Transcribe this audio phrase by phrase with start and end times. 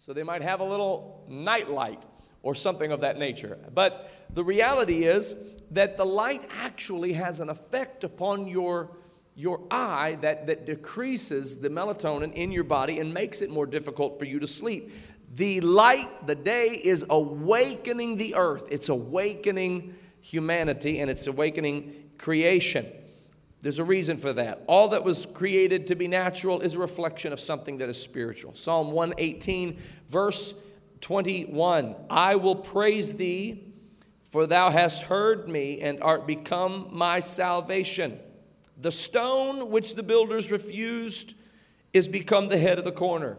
[0.00, 2.06] So they might have a little night light
[2.42, 3.58] or something of that nature.
[3.74, 5.34] But the reality is
[5.72, 8.96] that the light actually has an effect upon your,
[9.34, 14.18] your eye that, that decreases the melatonin in your body and makes it more difficult
[14.18, 14.90] for you to sleep.
[15.34, 22.86] The light, the day, is awakening the earth, it's awakening humanity, and it's awakening creation.
[23.62, 24.62] There's a reason for that.
[24.66, 28.54] All that was created to be natural is a reflection of something that is spiritual.
[28.54, 29.78] Psalm 118,
[30.08, 30.54] verse
[31.02, 33.64] 21 I will praise thee,
[34.30, 38.18] for thou hast heard me and art become my salvation.
[38.78, 41.34] The stone which the builders refused
[41.92, 43.36] is become the head of the corner.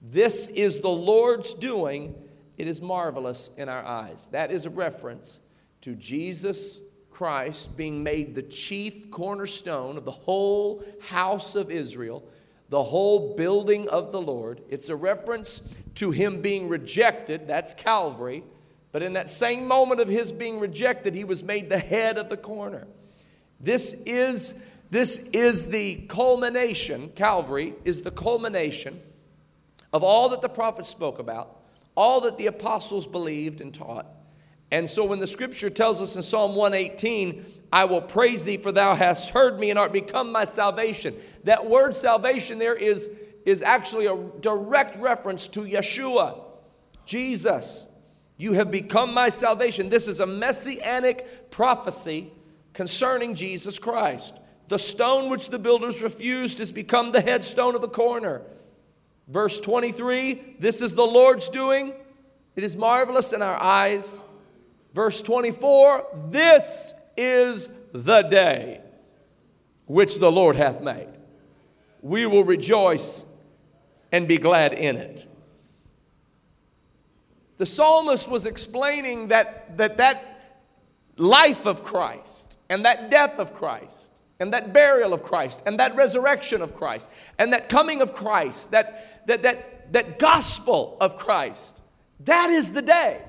[0.00, 2.14] This is the Lord's doing.
[2.56, 4.28] It is marvelous in our eyes.
[4.28, 5.40] That is a reference
[5.80, 6.80] to Jesus
[7.18, 12.22] Christ being made the chief cornerstone of the whole house of Israel,
[12.68, 14.62] the whole building of the Lord.
[14.68, 15.60] It's a reference
[15.96, 17.48] to him being rejected.
[17.48, 18.44] That's Calvary.
[18.92, 22.28] But in that same moment of his being rejected, he was made the head of
[22.28, 22.86] the corner.
[23.58, 24.54] This is,
[24.92, 29.00] this is the culmination, Calvary is the culmination
[29.92, 31.62] of all that the prophets spoke about,
[31.96, 34.06] all that the apostles believed and taught.
[34.70, 38.72] And so when the scripture tells us in Psalm 118, I will praise thee for
[38.72, 41.14] thou hast heard me and art become my salvation.
[41.44, 43.10] That word salvation there is,
[43.44, 46.40] is actually a direct reference to Yeshua,
[47.04, 47.86] Jesus.
[48.36, 49.88] You have become my salvation.
[49.88, 52.32] This is a messianic prophecy
[52.72, 54.34] concerning Jesus Christ.
[54.68, 58.42] The stone which the builders refused has become the headstone of the corner.
[59.26, 61.92] Verse 23 This is the Lord's doing,
[62.54, 64.22] it is marvelous in our eyes.
[64.98, 68.80] Verse 24 This is the day
[69.86, 71.06] which the Lord hath made.
[72.02, 73.24] We will rejoice
[74.10, 75.24] and be glad in it.
[77.58, 80.56] The psalmist was explaining that that, that
[81.16, 84.10] life of Christ and that death of Christ
[84.40, 88.72] and that burial of Christ and that resurrection of Christ and that coming of Christ,
[88.72, 91.82] that, that, that, that gospel of Christ,
[92.24, 93.27] that is the day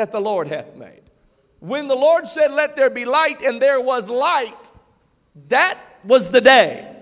[0.00, 1.02] that the Lord hath made.
[1.58, 4.70] When the Lord said, Let there be light, and there was light,
[5.48, 6.96] that was the day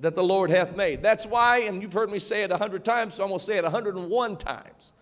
[0.00, 1.00] that the Lord hath made.
[1.00, 3.44] That's why, and you've heard me say it a hundred times, so I'm going to
[3.44, 4.94] say it a hundred and one times.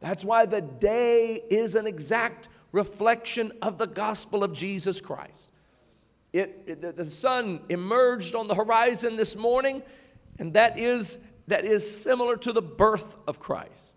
[0.00, 5.50] That's why the day is an exact reflection of the gospel of Jesus Christ.
[6.32, 9.82] It, it, the sun emerged on the horizon this morning,
[10.38, 11.18] and that is,
[11.48, 13.94] that is similar to the birth of Christ.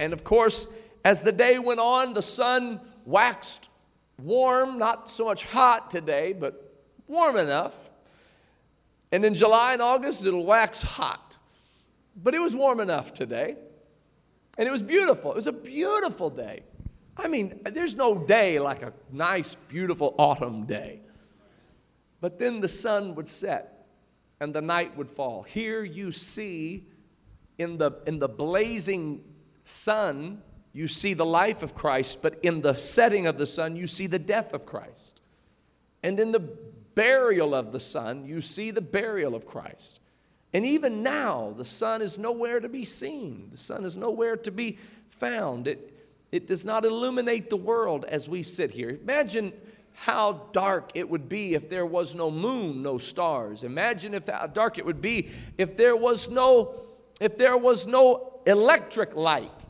[0.00, 0.66] And of course,
[1.04, 3.68] as the day went on, the sun waxed
[4.22, 6.74] warm, not so much hot today, but
[7.06, 7.88] warm enough.
[9.12, 11.36] And in July and August, it'll wax hot.
[12.22, 13.56] But it was warm enough today.
[14.58, 15.32] And it was beautiful.
[15.32, 16.62] It was a beautiful day.
[17.16, 21.00] I mean, there's no day like a nice, beautiful autumn day.
[22.20, 23.86] But then the sun would set
[24.40, 25.42] and the night would fall.
[25.42, 26.86] Here you see
[27.58, 29.22] in the, in the blazing
[29.64, 30.42] sun,
[30.72, 34.06] you see the life of Christ, but in the setting of the sun, you see
[34.06, 35.20] the death of Christ.
[36.02, 36.40] And in the
[36.94, 40.00] burial of the sun, you see the burial of Christ.
[40.52, 44.50] And even now, the sun is nowhere to be seen, the sun is nowhere to
[44.50, 45.68] be found.
[45.68, 45.96] It,
[46.32, 48.90] it does not illuminate the world as we sit here.
[48.90, 49.52] Imagine
[49.92, 53.64] how dark it would be if there was no moon, no stars.
[53.64, 56.82] Imagine if how dark it would be if there was no
[57.20, 59.66] if there was no electric light.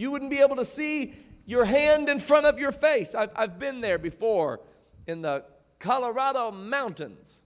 [0.00, 1.12] You wouldn't be able to see
[1.44, 3.14] your hand in front of your face.
[3.14, 4.60] I've, I've been there before
[5.06, 5.44] in the
[5.78, 7.42] Colorado mountains.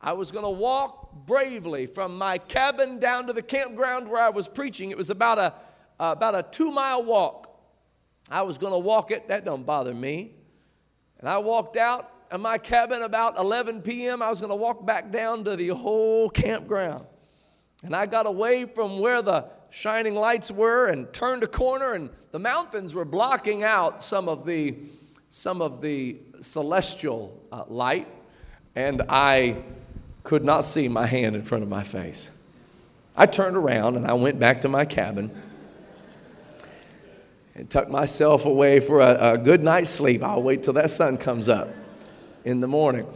[0.00, 4.30] I was going to walk bravely from my cabin down to the campground where I
[4.30, 4.90] was preaching.
[4.90, 5.54] It was about a,
[6.00, 7.56] uh, about a two mile walk.
[8.28, 9.28] I was going to walk it.
[9.28, 10.32] That don't bother me.
[11.20, 14.22] And I walked out of my cabin about 11 p.m.
[14.22, 17.06] I was going to walk back down to the whole campground.
[17.84, 22.10] And I got away from where the shining lights were and turned a corner, and
[22.30, 24.76] the mountains were blocking out some of the,
[25.30, 28.06] some of the celestial uh, light.
[28.76, 29.62] And I
[30.22, 32.30] could not see my hand in front of my face.
[33.16, 35.30] I turned around and I went back to my cabin
[37.54, 40.22] and tucked myself away for a, a good night's sleep.
[40.22, 41.68] I'll wait till that sun comes up
[42.44, 43.06] in the morning.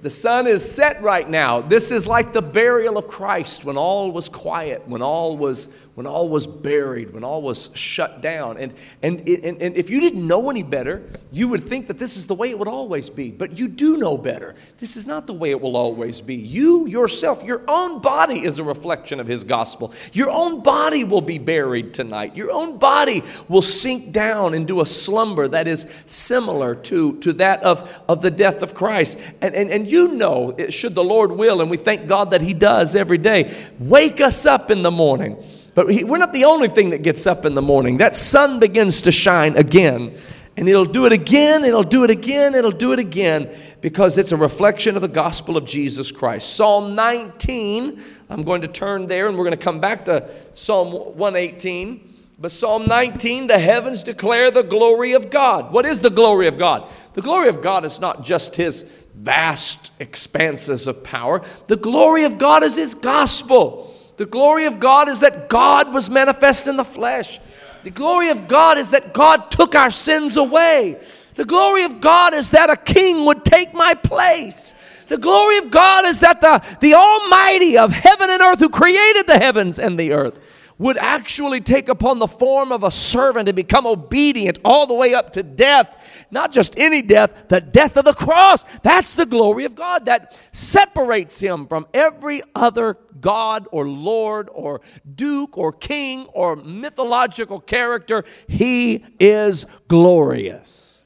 [0.00, 1.60] The sun is set right now.
[1.60, 5.68] This is like the burial of Christ when all was quiet, when all was
[5.98, 8.56] when all was buried, when all was shut down.
[8.56, 8.72] And,
[9.02, 11.02] and, and, and if you didn't know any better,
[11.32, 13.32] you would think that this is the way it would always be.
[13.32, 14.54] But you do know better.
[14.78, 16.36] This is not the way it will always be.
[16.36, 19.92] You yourself, your own body is a reflection of His gospel.
[20.12, 22.36] Your own body will be buried tonight.
[22.36, 27.64] Your own body will sink down into a slumber that is similar to, to that
[27.64, 29.18] of, of the death of Christ.
[29.42, 32.54] And, and, and you know, should the Lord will, and we thank God that He
[32.54, 35.42] does every day, wake us up in the morning
[35.78, 37.98] but he, we're not the only thing that gets up in the morning.
[37.98, 40.18] That sun begins to shine again.
[40.56, 44.32] And it'll do it again, it'll do it again, it'll do it again because it's
[44.32, 46.56] a reflection of the gospel of Jesus Christ.
[46.56, 50.90] Psalm 19, I'm going to turn there and we're going to come back to Psalm
[51.16, 52.16] 118.
[52.40, 55.72] But Psalm 19, the heavens declare the glory of God.
[55.72, 56.88] What is the glory of God?
[57.12, 58.82] The glory of God is not just His
[59.14, 63.94] vast expanses of power, the glory of God is His gospel.
[64.18, 67.40] The glory of God is that God was manifest in the flesh.
[67.84, 71.00] The glory of God is that God took our sins away.
[71.36, 74.74] The glory of God is that a king would take my place.
[75.06, 79.28] The glory of God is that the, the Almighty of heaven and earth, who created
[79.28, 80.40] the heavens and the earth,
[80.78, 85.12] would actually take upon the form of a servant and become obedient all the way
[85.12, 86.26] up to death.
[86.30, 88.64] Not just any death, the death of the cross.
[88.82, 94.80] That's the glory of God that separates him from every other God or Lord or
[95.14, 98.24] Duke or King or mythological character.
[98.46, 101.02] He is glorious.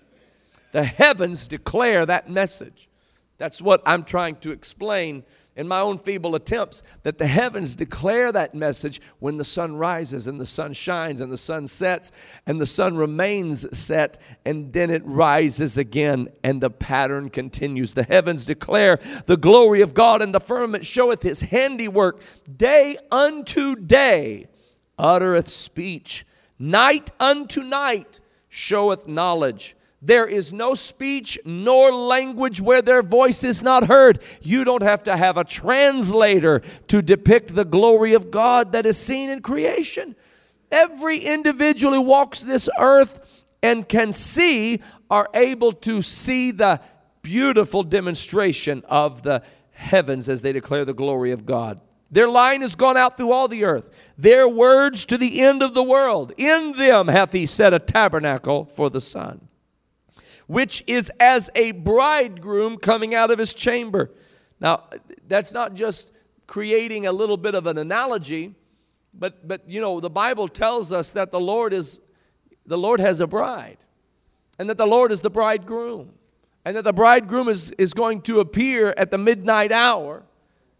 [0.72, 2.88] The heavens declare that message.
[3.38, 5.24] That's what I'm trying to explain
[5.54, 10.26] in my own feeble attempts that the heavens declare that message when the sun rises
[10.26, 12.10] and the sun shines and the sun sets
[12.46, 17.92] and the sun remains set and then it rises again and the pattern continues.
[17.92, 22.20] The heavens declare the glory of God and the firmament showeth his handiwork.
[22.56, 24.46] Day unto day
[24.98, 26.26] uttereth speech,
[26.58, 29.76] night unto night showeth knowledge.
[30.04, 34.20] There is no speech nor language where their voice is not heard.
[34.40, 38.98] You don't have to have a translator to depict the glory of God that is
[38.98, 40.16] seen in creation.
[40.72, 46.80] Every individual who walks this earth and can see are able to see the
[47.22, 51.80] beautiful demonstration of the heavens as they declare the glory of God.
[52.10, 53.88] Their line has gone out through all the earth,
[54.18, 56.32] their words to the end of the world.
[56.36, 59.48] In them hath he set a tabernacle for the sun
[60.52, 64.10] which is as a bridegroom coming out of his chamber.
[64.60, 64.84] Now,
[65.26, 66.12] that's not just
[66.46, 68.54] creating a little bit of an analogy,
[69.14, 72.00] but, but you know, the Bible tells us that the Lord is
[72.66, 73.78] the Lord has a bride,
[74.58, 76.10] and that the Lord is the bridegroom,
[76.66, 80.22] and that the bridegroom is, is going to appear at the midnight hour,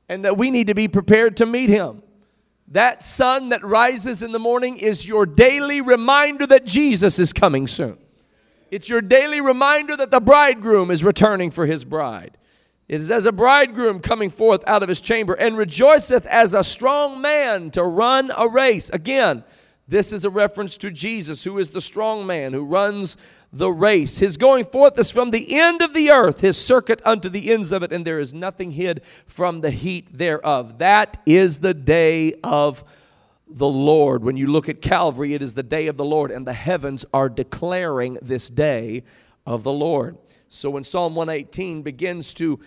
[0.06, 2.02] and that we need to be prepared to meet him.
[2.68, 7.66] That sun that rises in the morning is your daily reminder that Jesus is coming
[7.66, 7.98] soon.
[8.72, 12.38] It's your daily reminder that the bridegroom is returning for his bride.
[12.88, 16.64] It is as a bridegroom coming forth out of his chamber and rejoiceth as a
[16.64, 18.88] strong man to run a race.
[18.88, 19.44] Again,
[19.86, 23.18] this is a reference to Jesus, who is the strong man who runs
[23.52, 24.16] the race.
[24.20, 27.72] His going forth is from the end of the earth, his circuit unto the ends
[27.72, 30.78] of it, and there is nothing hid from the heat thereof.
[30.78, 32.84] That is the day of
[33.56, 34.24] the Lord.
[34.24, 37.04] When you look at Calvary, it is the day of the Lord, and the heavens
[37.12, 39.04] are declaring this day
[39.46, 40.18] of the Lord.
[40.48, 42.60] So when Psalm 118 begins to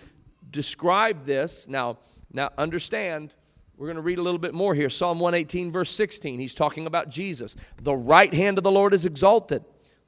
[0.50, 1.98] describe this, now,
[2.32, 3.34] now understand,
[3.76, 4.90] we're going to read a little bit more here.
[4.90, 7.56] Psalm 118, verse 16, he's talking about Jesus.
[7.80, 9.64] The right hand of the Lord is exalted,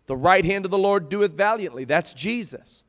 [0.06, 1.84] the right hand of the Lord doeth valiantly.
[1.84, 2.82] That's Jesus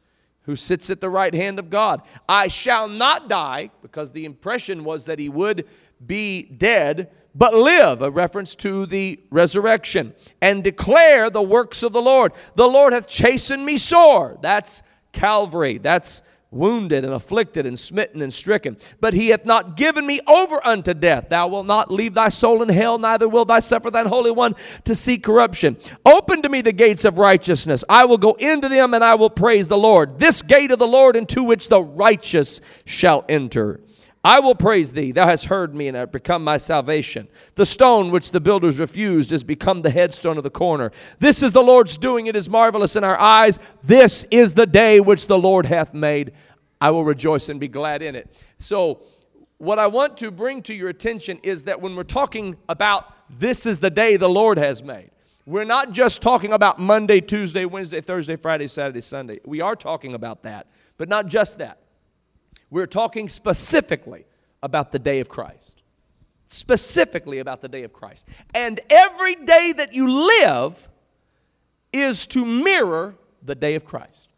[0.43, 2.01] who sits at the right hand of God.
[2.27, 5.67] I shall not die, because the impression was that he would
[6.03, 12.01] be dead, but live, a reference to the resurrection, and declare the works of the
[12.01, 12.33] Lord.
[12.55, 14.37] The Lord hath chastened me sore.
[14.41, 15.77] That's Calvary.
[15.77, 18.75] That's wounded and afflicted and smitten and stricken.
[18.99, 21.29] But he hath not given me over unto death.
[21.29, 24.55] Thou wilt not leave thy soul in hell, neither will thou suffer thine Holy One
[24.83, 25.77] to see corruption.
[26.05, 27.85] Open to me the gates of righteousness.
[27.87, 30.19] I will go into them and I will praise the Lord.
[30.19, 33.79] This gate of the Lord into which the righteous shall enter.
[34.23, 35.13] I will praise thee.
[35.13, 37.29] Thou hast heard me and art become my salvation.
[37.55, 40.91] The stone which the builders refused has become the headstone of the corner.
[41.19, 42.27] This is the Lord's doing.
[42.27, 43.59] It is marvelous in our eyes.
[43.81, 46.33] This is the day which the Lord hath made.
[46.81, 48.29] I will rejoice and be glad in it.
[48.59, 49.01] So,
[49.57, 53.65] what I want to bring to your attention is that when we're talking about this
[53.65, 55.11] is the day the Lord has made,
[55.45, 59.39] we're not just talking about Monday, Tuesday, Wednesday, Thursday, Friday, Saturday, Sunday.
[59.45, 61.79] We are talking about that, but not just that.
[62.69, 64.25] We're talking specifically
[64.61, 65.83] about the day of Christ.
[66.47, 68.27] Specifically about the day of Christ.
[68.53, 70.89] And every day that you live
[71.93, 74.29] is to mirror the day of Christ.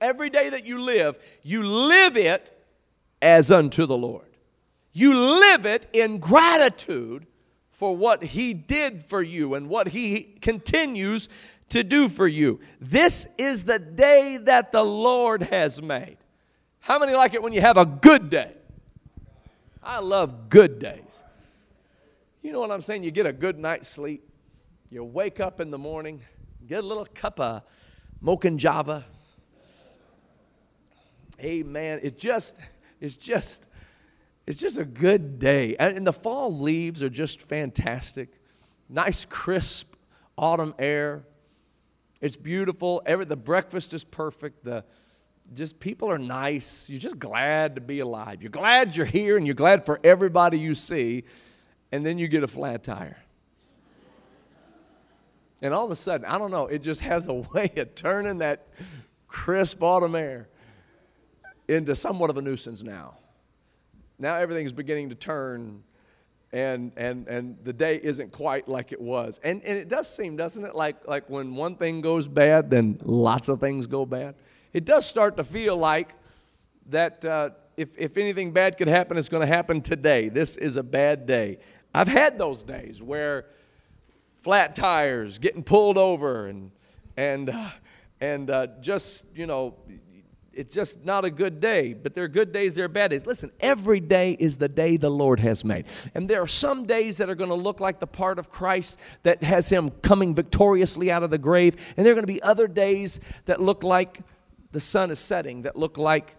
[0.00, 2.50] Every day that you live, you live it
[3.20, 4.24] as unto the Lord.
[4.92, 7.26] You live it in gratitude
[7.70, 11.28] for what He did for you and what He continues
[11.68, 12.60] to do for you.
[12.80, 16.16] This is the day that the Lord has made.
[16.80, 18.52] How many like it when you have a good day?
[19.82, 21.22] I love good days.
[22.42, 23.02] You know what I'm saying?
[23.02, 24.28] You get a good night's sleep,
[24.90, 26.22] you wake up in the morning,
[26.66, 27.62] get a little cup of
[28.20, 29.04] mocha java.
[31.40, 32.00] Amen.
[32.02, 32.56] It just,
[33.00, 33.66] it's just,
[34.46, 35.76] it's just a good day.
[35.78, 38.28] And the fall leaves are just fantastic.
[38.88, 39.94] Nice, crisp
[40.36, 41.24] autumn air.
[42.20, 43.02] It's beautiful.
[43.06, 44.64] Every, the breakfast is perfect.
[44.64, 44.84] The,
[45.54, 46.88] just people are nice.
[46.88, 48.42] You're just glad to be alive.
[48.42, 51.24] You're glad you're here and you're glad for everybody you see.
[51.92, 53.18] And then you get a flat tire.
[55.62, 58.38] And all of a sudden, I don't know, it just has a way of turning
[58.38, 58.68] that
[59.26, 60.48] crisp autumn air
[61.68, 63.16] into somewhat of a nuisance now.
[64.18, 65.82] Now everything's beginning to turn
[66.52, 69.38] and and and the day isn't quite like it was.
[69.42, 72.98] And and it does seem, doesn't it, like like when one thing goes bad, then
[73.02, 74.34] lots of things go bad.
[74.72, 76.14] It does start to feel like
[76.90, 80.28] that uh, if if anything bad could happen, it's going to happen today.
[80.28, 81.58] This is a bad day.
[81.94, 83.46] I've had those days where
[84.38, 86.70] flat tires, getting pulled over, and
[87.16, 87.70] and uh,
[88.20, 89.74] and uh, just you know
[90.52, 93.24] it's just not a good day, but there are good days, there are bad days.
[93.24, 95.86] Listen, every day is the day the Lord has made.
[96.14, 98.98] And there are some days that are going to look like the part of Christ
[99.22, 101.76] that has him coming victoriously out of the grave.
[101.96, 104.20] And there are going to be other days that look like
[104.72, 106.36] the sun is setting, that look like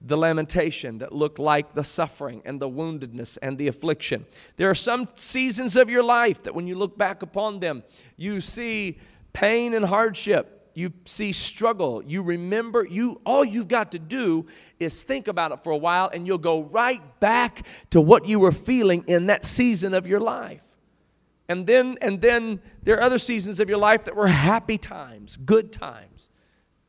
[0.00, 4.24] the lamentation, that look like the suffering and the woundedness and the affliction.
[4.56, 7.82] There are some seasons of your life that when you look back upon them,
[8.16, 8.98] you see
[9.32, 14.46] pain and hardship you see struggle, you remember, you all you've got to do
[14.78, 18.38] is think about it for a while and you'll go right back to what you
[18.38, 20.64] were feeling in that season of your life.
[21.48, 25.36] And then and then there are other seasons of your life that were happy times,
[25.36, 26.30] good times.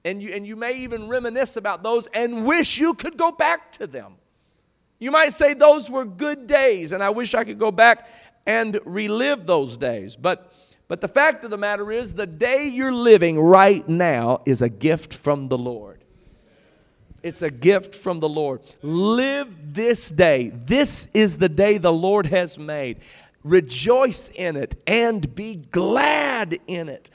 [0.03, 3.71] And you and you may even reminisce about those and wish you could go back
[3.73, 4.15] to them.
[4.99, 8.07] You might say those were good days and I wish I could go back
[8.45, 10.15] and relive those days.
[10.15, 10.51] But
[10.91, 14.67] but the fact of the matter is, the day you're living right now is a
[14.67, 16.03] gift from the Lord.
[17.23, 18.59] It's a gift from the Lord.
[18.81, 20.51] Live this day.
[20.53, 22.97] This is the day the Lord has made.
[23.41, 27.09] Rejoice in it and be glad in it.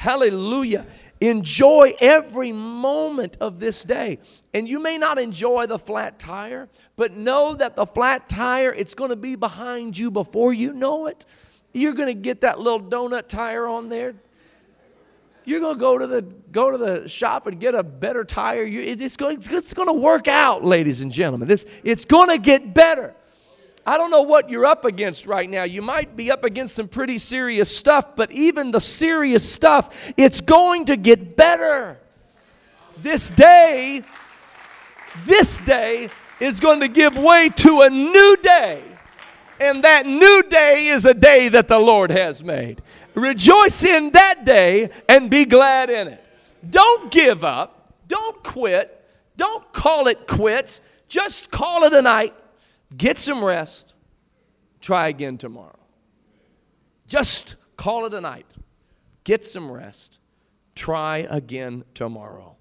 [0.00, 0.86] Hallelujah.
[1.20, 4.18] Enjoy every moment of this day.
[4.54, 8.94] And you may not enjoy the flat tire, but know that the flat tire, it's
[8.94, 11.26] going to be behind you before you know it.
[11.74, 14.14] You're going to get that little donut tire on there.
[15.44, 18.64] You're going to go to the go to the shop and get a better tire.
[18.64, 21.46] It's going it's going to work out, ladies and gentlemen.
[21.46, 23.14] This it's going to get better.
[23.90, 25.64] I don't know what you're up against right now.
[25.64, 30.40] You might be up against some pretty serious stuff, but even the serious stuff, it's
[30.40, 31.98] going to get better.
[33.02, 34.02] This day,
[35.24, 38.84] this day is going to give way to a new day
[39.58, 42.80] and that new day is a day that the Lord has made.
[43.14, 46.24] Rejoice in that day and be glad in it.
[46.70, 47.92] Don't give up.
[48.06, 49.04] Don't quit.
[49.36, 50.80] Don't call it quits.
[51.08, 52.36] Just call it a night.
[52.96, 53.94] Get some rest.
[54.80, 55.78] Try again tomorrow.
[57.06, 58.46] Just call it a night.
[59.24, 60.18] Get some rest.
[60.74, 62.56] Try again tomorrow.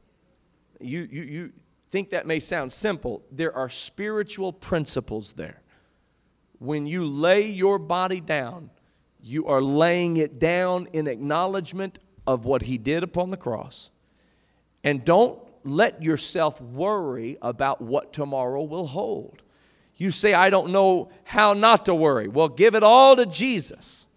[0.79, 1.51] You, you, you
[1.91, 3.23] think that may sound simple.
[3.31, 5.61] There are spiritual principles there
[6.59, 8.69] when you lay your body down,
[9.21, 13.91] you are laying it down in acknowledgement of what He did upon the cross.
[14.83, 19.41] And don't let yourself worry about what tomorrow will hold.
[19.99, 22.29] You say, I don't know how not to worry.
[22.29, 24.07] Well, give it all to Jesus.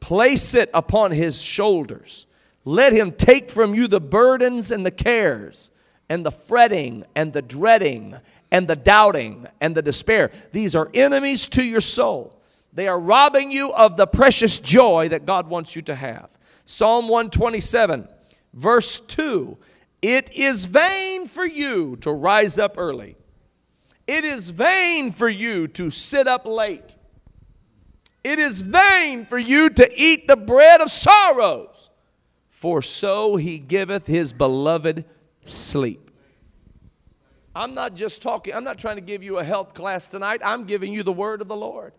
[0.00, 2.26] Place it upon His shoulders.
[2.64, 5.70] Let Him take from you the burdens and the cares
[6.08, 8.16] and the fretting and the dreading
[8.50, 10.30] and the doubting and the despair.
[10.52, 12.40] These are enemies to your soul.
[12.72, 16.38] They are robbing you of the precious joy that God wants you to have.
[16.64, 18.08] Psalm 127,
[18.54, 19.58] verse 2
[20.00, 23.16] It is vain for you to rise up early,
[24.10, 26.96] it is vain for you to sit up late.
[28.24, 31.90] It is vain for you to eat the bread of sorrows,
[32.48, 35.04] for so he giveth his beloved
[35.44, 36.10] sleep.
[37.54, 40.40] I'm not just talking, I'm not trying to give you a health class tonight.
[40.44, 41.92] I'm giving you the word of the Lord.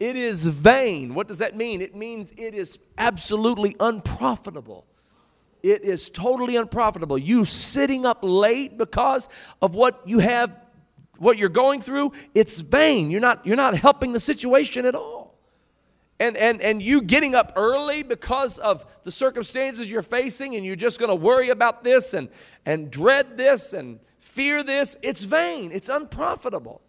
[0.00, 1.14] It is vain.
[1.14, 1.80] What does that mean?
[1.80, 4.86] It means it is absolutely unprofitable.
[5.62, 7.16] It is totally unprofitable.
[7.16, 9.28] You sitting up late because
[9.62, 10.50] of what you have,
[11.18, 13.10] what you're going through, it's vain.
[13.10, 15.36] You're not, you're not helping the situation at all.
[16.20, 20.76] And, and, and you getting up early because of the circumstances you're facing, and you're
[20.76, 22.28] just going to worry about this and,
[22.66, 25.70] and dread this and fear this, it's vain.
[25.72, 26.82] It's unprofitable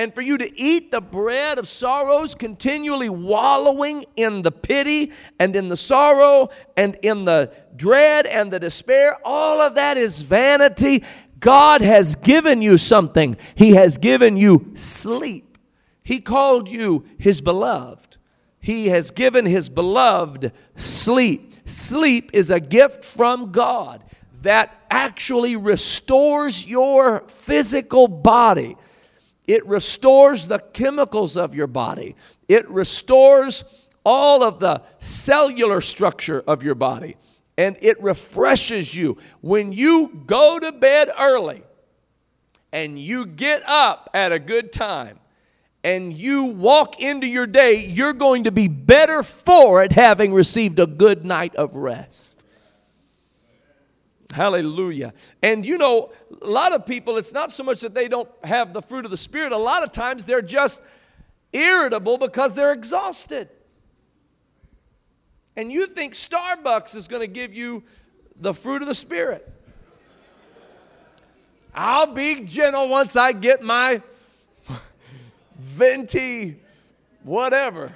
[0.00, 5.54] and for you to eat the bread of sorrows, continually wallowing in the pity and
[5.54, 11.04] in the sorrow and in the dread and the despair, all of that is vanity.
[11.40, 15.58] God has given you something, He has given you sleep.
[16.02, 18.16] He called you His beloved.
[18.60, 21.54] He has given His beloved sleep.
[21.66, 24.04] Sleep is a gift from God
[24.42, 28.76] that actually restores your physical body.
[29.46, 32.16] It restores the chemicals of your body.
[32.48, 33.64] It restores
[34.04, 37.16] all of the cellular structure of your body.
[37.60, 39.18] And it refreshes you.
[39.42, 41.62] When you go to bed early
[42.72, 45.20] and you get up at a good time
[45.84, 50.78] and you walk into your day, you're going to be better for it having received
[50.78, 52.42] a good night of rest.
[54.32, 55.12] Hallelujah.
[55.42, 58.72] And you know, a lot of people, it's not so much that they don't have
[58.72, 60.80] the fruit of the Spirit, a lot of times they're just
[61.52, 63.50] irritable because they're exhausted.
[65.56, 67.82] And you think Starbucks is going to give you
[68.36, 69.52] the fruit of the Spirit.
[71.74, 74.02] I'll be gentle once I get my
[75.58, 76.56] venti,
[77.22, 77.92] whatever.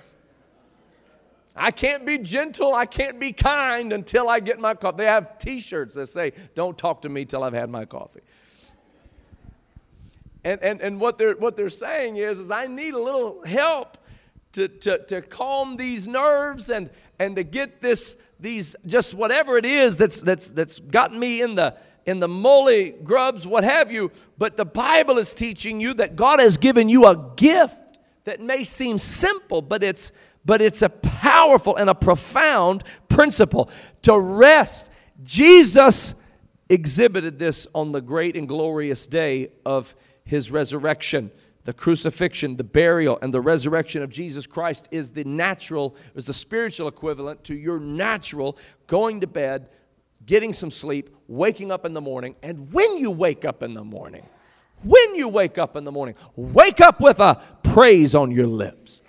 [1.56, 4.98] I can't be gentle, I can't be kind until I get my coffee.
[4.98, 8.22] They have t shirts that say, Don't talk to me till I've had my coffee.
[10.42, 13.96] And, and, and what, they're, what they're saying is, is I need a little help
[14.54, 19.64] to, to, to calm these nerves and, and to get this, these, just whatever it
[19.66, 24.10] is that's, that's, that's gotten me in the, in the molly grubs, what have you.
[24.38, 28.64] But the Bible is teaching you that God has given you a gift that may
[28.64, 30.12] seem simple, but it's
[30.44, 33.70] but it's a powerful and a profound principle
[34.02, 34.90] to rest.
[35.22, 36.14] Jesus
[36.68, 41.30] exhibited this on the great and glorious day of his resurrection.
[41.64, 46.34] The crucifixion, the burial, and the resurrection of Jesus Christ is the natural, is the
[46.34, 49.68] spiritual equivalent to your natural going to bed,
[50.26, 53.84] getting some sleep, waking up in the morning, and when you wake up in the
[53.84, 54.26] morning,
[54.82, 59.00] when you wake up in the morning, wake up with a praise on your lips.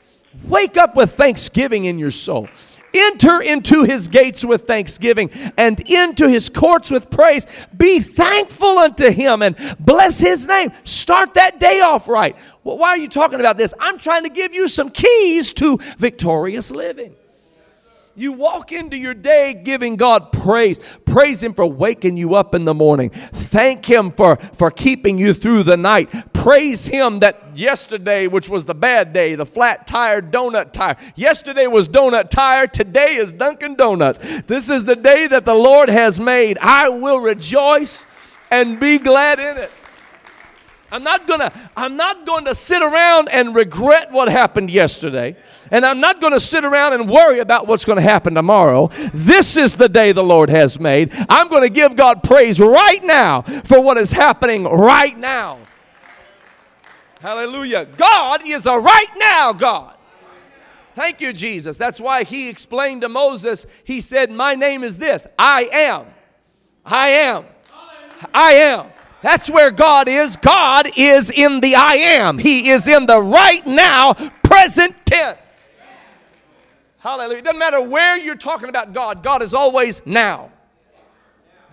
[0.44, 2.48] Wake up with thanksgiving in your soul.
[2.96, 7.46] Enter into his gates with thanksgiving and into his courts with praise.
[7.76, 10.72] Be thankful unto him and bless his name.
[10.84, 12.36] Start that day off right.
[12.64, 13.74] Well, why are you talking about this?
[13.80, 17.16] I'm trying to give you some keys to victorious living.
[18.18, 20.80] You walk into your day giving God praise.
[21.04, 23.10] Praise Him for waking you up in the morning.
[23.10, 26.34] Thank Him for, for keeping you through the night.
[26.34, 30.96] Praise Him that yesterday, which was the bad day, the flat tire, donut tire.
[31.16, 32.68] Yesterday was donut tire.
[32.68, 34.44] Today is Dunkin' Donuts.
[34.44, 36.58] This is the day that the Lord has made.
[36.62, 38.06] I will rejoice
[38.50, 39.72] and be glad in it.
[40.92, 45.36] I'm not gonna, I'm not going to sit around and regret what happened yesterday.
[45.72, 48.90] And I'm not going to sit around and worry about what's going to happen tomorrow.
[49.14, 51.12] This is the day the Lord has made.
[51.28, 55.60] I'm going to give God praise right now for what is happening right now.
[57.20, 57.86] Hallelujah.
[57.98, 59.96] God is a right now God.
[60.94, 61.78] Thank you, Jesus.
[61.78, 66.06] That's why he explained to Moses, he said, My name is this I am.
[66.86, 67.46] I am.
[68.34, 68.88] I am.
[69.26, 70.38] That's where God is.
[70.38, 72.38] God is in the I am.
[72.38, 75.68] He is in the right now, present tense.
[77.00, 77.40] Hallelujah.
[77.40, 80.52] It doesn't matter where you're talking about God, God is always now.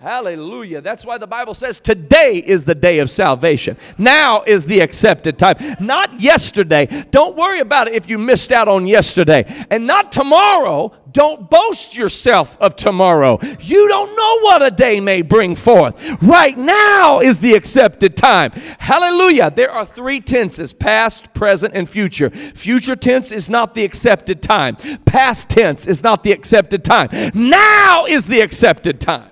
[0.03, 0.81] Hallelujah.
[0.81, 3.77] That's why the Bible says today is the day of salvation.
[3.97, 6.87] Now is the accepted time, not yesterday.
[7.11, 9.45] Don't worry about it if you missed out on yesterday.
[9.71, 10.91] And not tomorrow.
[11.13, 13.39] Don't boast yourself of tomorrow.
[13.61, 15.95] You don't know what a day may bring forth.
[16.21, 18.51] Right now is the accepted time.
[18.79, 19.51] Hallelujah.
[19.51, 22.29] There are three tenses past, present, and future.
[22.29, 27.07] Future tense is not the accepted time, past tense is not the accepted time.
[27.33, 29.29] Now is the accepted time.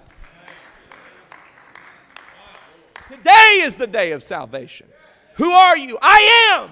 [3.22, 4.88] Today is the day of salvation.
[5.36, 5.98] Who are you?
[6.02, 6.72] I am.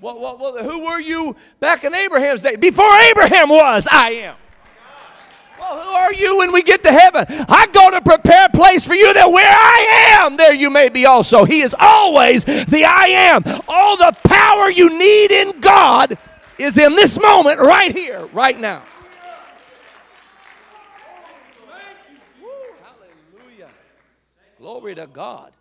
[0.00, 2.56] Well, well, well, who were you back in Abraham's day?
[2.56, 4.36] Before Abraham was, I am.
[5.56, 7.26] Well, who are you when we get to heaven?
[7.48, 10.88] I go to prepare a place for you that where I am, there you may
[10.88, 11.44] be also.
[11.44, 13.44] He is always the I am.
[13.68, 16.18] All the power you need in God
[16.58, 18.82] is in this moment, right here, right now.
[24.64, 25.52] Glory to God.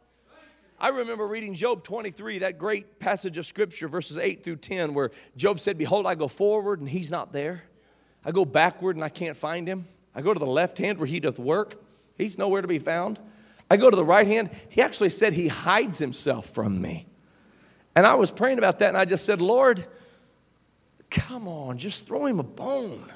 [0.79, 5.11] I remember reading Job 23, that great passage of scripture, verses 8 through 10, where
[5.35, 7.65] Job said, Behold, I go forward and he's not there.
[8.23, 9.89] I go backward and I can't find him.
[10.15, 11.83] I go to the left hand where he doth work.
[12.17, 13.19] He's nowhere to be found.
[13.69, 14.51] I go to the right hand.
[14.69, 17.05] He actually said he hides himself from me.
[17.97, 19.85] And I was praying about that and I just said, Lord,
[21.09, 23.11] come on, just throw him a bone.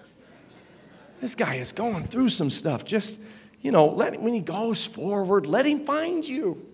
[1.22, 2.84] This guy is going through some stuff.
[2.84, 3.22] Just,
[3.62, 6.66] you know, let him, when he goes forward, let him find you.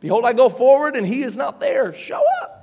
[0.00, 1.94] Behold, I go forward and he is not there.
[1.94, 2.56] Show up.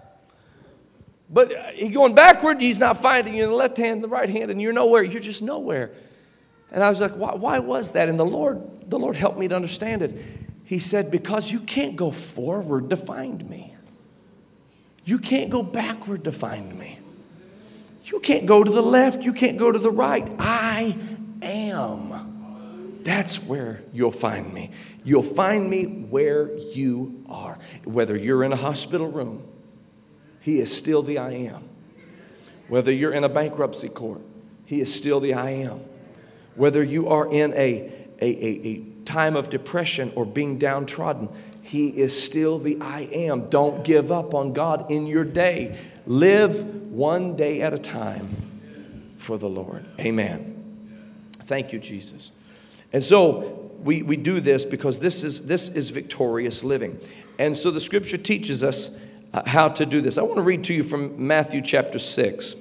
[1.29, 4.29] But uh, he going backward, he's not finding you in the left hand, the right
[4.29, 5.03] hand, and you're nowhere.
[5.03, 5.91] You're just nowhere.
[6.71, 8.07] And I was like, why, why was that?
[8.07, 10.15] And the Lord, the Lord helped me to understand it.
[10.63, 13.75] He said, because you can't go forward to find me.
[15.05, 16.99] You can't go backward to find me.
[18.05, 19.23] You can't go to the left.
[19.23, 20.27] You can't go to the right.
[20.39, 20.97] I
[21.41, 22.12] am.
[23.03, 24.71] That's where you'll find me.
[25.03, 27.57] You'll find me where you are.
[27.83, 29.43] Whether you're in a hospital room,
[30.39, 31.69] he is still the I am.
[32.67, 34.21] Whether you're in a bankruptcy court,
[34.65, 35.81] He is still the I am.
[36.55, 41.29] Whether you are in a, a, a, a time of depression or being downtrodden,
[41.61, 43.47] He is still the I am.
[43.47, 45.77] Don't give up on God in your day.
[46.05, 49.85] Live one day at a time for the Lord.
[49.99, 50.49] Amen.
[51.45, 52.31] Thank you, Jesus.
[52.93, 56.99] And so we, we do this because this is, this is victorious living.
[57.37, 58.97] And so the scripture teaches us
[59.33, 60.17] uh, how to do this.
[60.17, 62.55] I want to read to you from Matthew chapter 6.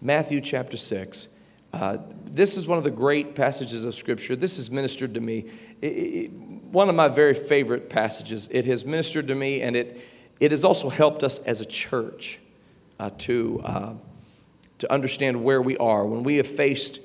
[0.00, 1.28] Matthew chapter 6.
[1.72, 4.34] Uh, this is one of the great passages of Scripture.
[4.36, 5.44] This has ministered to me.
[5.82, 8.48] It, it, one of my very favorite passages.
[8.50, 10.00] It has ministered to me, and it,
[10.40, 12.40] it has also helped us as a church
[12.98, 13.92] uh, to, uh,
[14.78, 16.06] to understand where we are.
[16.06, 17.00] When we have faced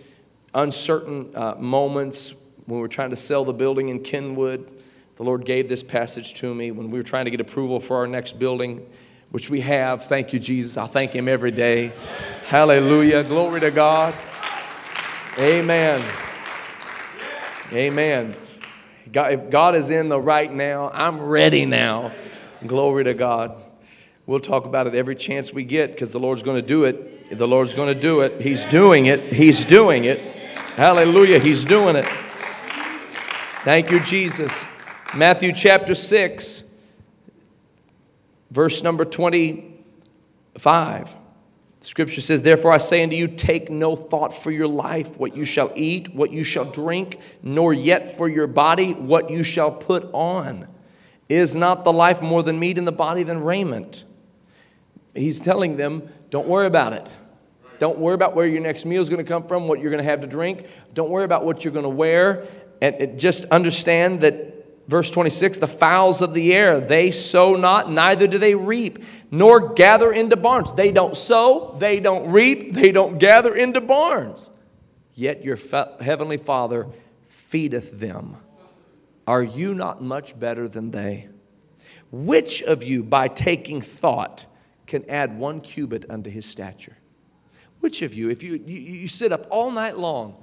[0.53, 2.33] uncertain uh, moments,
[2.65, 4.69] when we're trying to sell the building in Kenwood,
[5.15, 7.97] the Lord gave this passage to me when we were trying to get approval for
[7.97, 8.87] our next building,
[9.31, 10.05] which we have.
[10.05, 10.77] Thank you, Jesus.
[10.77, 11.93] I thank Him every day.
[12.45, 13.23] Hallelujah.
[13.23, 14.13] Glory to God.
[15.37, 16.03] Amen.
[17.71, 18.35] Amen.
[19.11, 22.13] God, if God is in the right now, I'm ready now.
[22.65, 23.55] Glory to God.
[24.25, 27.37] We'll talk about it every chance we get because the Lord's going to do it.
[27.37, 28.41] The Lord's going to do it.
[28.41, 29.33] He's doing it.
[29.33, 30.42] He's doing it.
[30.75, 31.37] Hallelujah.
[31.37, 32.05] He's doing it.
[33.63, 34.65] Thank you, Jesus.
[35.15, 36.63] Matthew chapter 6,
[38.49, 41.15] verse number 25.
[41.81, 45.45] scripture says, Therefore I say unto you, take no thought for your life, what you
[45.45, 50.09] shall eat, what you shall drink, nor yet for your body, what you shall put
[50.11, 50.67] on.
[51.29, 54.05] Is not the life more than meat, and the body than raiment?
[55.13, 57.15] He's telling them, don't worry about it.
[57.83, 60.01] Don't worry about where your next meal is going to come from, what you're going
[60.01, 60.67] to have to drink.
[60.93, 62.47] Don't worry about what you're going to wear.
[62.81, 68.25] And just understand that Verse 26 The fowls of the air, they sow not, neither
[68.25, 70.71] do they reap, nor gather into barns.
[70.71, 74.49] They don't sow, they don't reap, they don't gather into barns.
[75.13, 75.59] Yet your
[75.99, 76.87] heavenly Father
[77.27, 78.37] feedeth them.
[79.27, 81.27] Are you not much better than they?
[82.13, 84.45] Which of you, by taking thought,
[84.87, 86.95] can add one cubit unto his stature?
[87.83, 90.41] Which of you, if you, you, you sit up all night long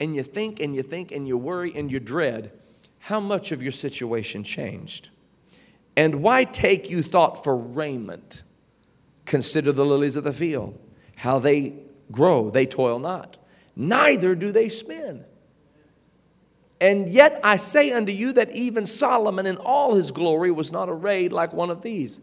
[0.00, 2.50] and you think and you think and you worry and you dread,
[2.98, 5.10] how much of your situation changed?
[5.96, 8.42] And why take you thought for raiment?
[9.26, 10.76] Consider the lilies of the field,
[11.14, 11.74] how they
[12.10, 13.36] grow, they toil not,
[13.76, 15.24] neither do they spin.
[16.80, 20.88] And yet I say unto you that even Solomon in all his glory was not
[20.88, 22.18] arrayed like one of these.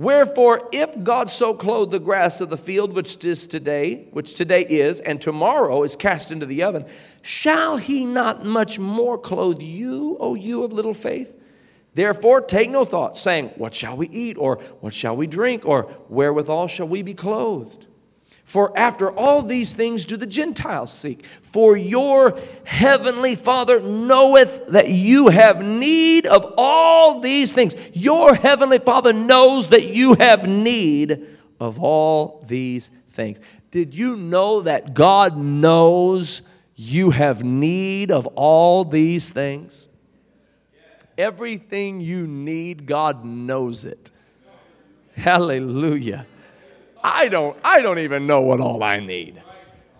[0.00, 4.64] Wherefore, if God so clothe the grass of the field, which is today, which today
[4.66, 6.86] is, and tomorrow is cast into the oven,
[7.20, 11.38] shall he not much more clothe you, O you of little faith?
[11.92, 14.38] Therefore, take no thought, saying, What shall we eat?
[14.38, 15.66] Or what shall we drink?
[15.66, 17.86] Or wherewithal shall we be clothed?
[18.50, 21.24] For after all these things do the Gentiles seek.
[21.24, 27.76] For your heavenly Father knoweth that you have need of all these things.
[27.92, 31.28] Your heavenly Father knows that you have need
[31.60, 33.38] of all these things.
[33.70, 36.42] Did you know that God knows
[36.74, 39.86] you have need of all these things?
[41.16, 44.10] Everything you need, God knows it.
[45.14, 46.26] Hallelujah.
[47.02, 49.42] I don't, I don't even know what all I need.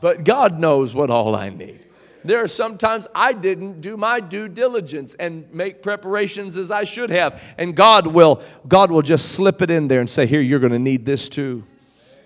[0.00, 1.80] but God knows what all I need.
[2.24, 7.10] There are sometimes I didn't do my due diligence and make preparations as I should
[7.10, 7.42] have.
[7.56, 10.72] And God will, God will just slip it in there and say, Here, you're going
[10.72, 11.64] to need this too.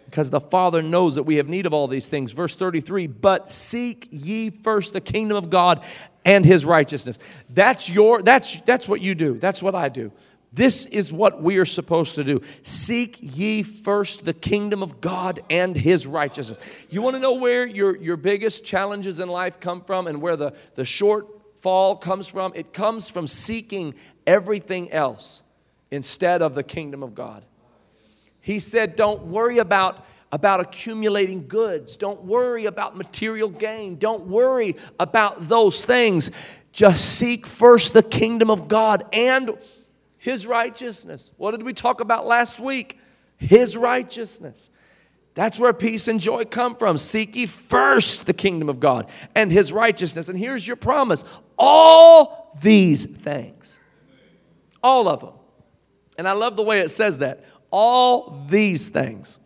[0.06, 2.32] Because the Father knows that we have need of all these things.
[2.32, 5.84] Verse 33 But seek ye first the kingdom of God
[6.24, 7.18] and his righteousness.
[7.50, 9.38] That's your, that's, that's what you do.
[9.38, 10.10] That's what I do.
[10.54, 12.40] This is what we are supposed to do.
[12.62, 16.60] Seek ye first the kingdom of God and his righteousness.
[16.88, 20.36] You want to know where your, your biggest challenges in life come from and where
[20.36, 22.52] the, the shortfall comes from?
[22.54, 23.94] It comes from seeking
[24.28, 25.42] everything else
[25.90, 27.44] instead of the kingdom of God.
[28.40, 31.96] He said, Don't worry about about accumulating goods.
[31.96, 33.96] Don't worry about material gain.
[33.98, 36.32] Don't worry about those things.
[36.72, 39.56] Just seek first the kingdom of God and
[40.24, 41.32] his righteousness.
[41.36, 42.98] What did we talk about last week?
[43.36, 44.70] His righteousness.
[45.34, 46.96] That's where peace and joy come from.
[46.96, 50.30] Seek ye first the kingdom of God and his righteousness.
[50.30, 51.24] And here's your promise
[51.58, 53.78] all these things,
[54.82, 55.34] all of them.
[56.16, 57.44] And I love the way it says that.
[57.70, 59.38] All these things.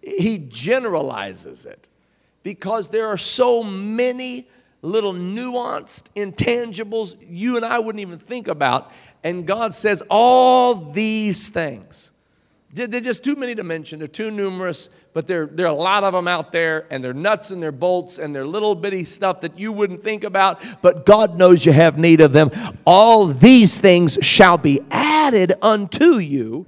[0.00, 1.90] He generalizes it
[2.42, 4.48] because there are so many
[4.82, 8.92] little nuanced intangibles you and I wouldn't even think about.
[9.24, 12.10] And God says, all these things.
[12.72, 13.98] They're just too many to mention.
[13.98, 17.14] They're too numerous, but there, there are a lot of them out there, and they're
[17.14, 21.06] nuts and they're bolts and they're little bitty stuff that you wouldn't think about, but
[21.06, 22.50] God knows you have need of them.
[22.84, 26.66] All these things shall be added unto you.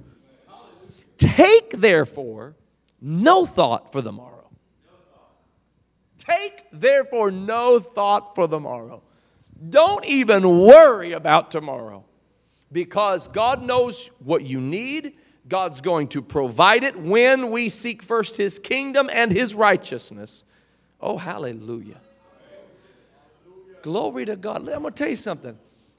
[1.17, 2.55] Take therefore
[2.99, 4.31] no thought for the morrow
[6.21, 9.01] Take therefore no thought for the morrow.
[9.69, 12.05] Don't even worry about tomorrow
[12.71, 15.13] because God knows what you need.
[15.47, 20.45] God's going to provide it when we seek first His kingdom and His righteousness.
[20.99, 21.99] Oh, hallelujah.
[23.81, 24.57] Glory to God.
[24.69, 25.57] I'm going to tell you something.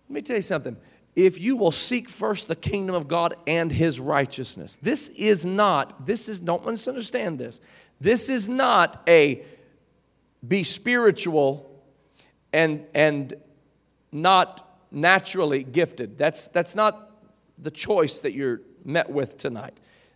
[0.08, 0.76] Let me tell you something.
[1.14, 6.06] If you will seek first the kingdom of God and His righteousness, this is not,
[6.06, 7.60] this is, don't misunderstand this.
[8.00, 9.44] This is not a
[10.46, 11.68] be spiritual
[12.52, 13.34] and, and
[14.10, 16.18] not naturally gifted.
[16.18, 17.10] That's, that's not
[17.58, 19.74] the choice that you're met with tonight.